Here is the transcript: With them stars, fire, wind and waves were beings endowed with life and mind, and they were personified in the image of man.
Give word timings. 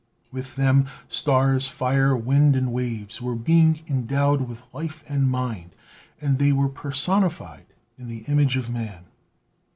With 0.31 0.55
them 0.55 0.87
stars, 1.07 1.67
fire, 1.67 2.17
wind 2.17 2.55
and 2.55 2.73
waves 2.73 3.21
were 3.21 3.35
beings 3.35 3.83
endowed 3.87 4.41
with 4.49 4.63
life 4.73 5.03
and 5.07 5.29
mind, 5.29 5.75
and 6.19 6.39
they 6.39 6.51
were 6.51 6.69
personified 6.69 7.67
in 7.99 8.07
the 8.07 8.23
image 8.23 8.57
of 8.57 8.67
man. 8.71 9.05